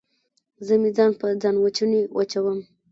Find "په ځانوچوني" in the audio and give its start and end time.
1.19-2.01